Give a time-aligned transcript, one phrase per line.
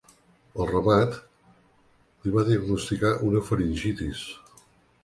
[0.63, 1.13] Al remat,
[2.25, 4.27] li va diagnosticar una faringitis.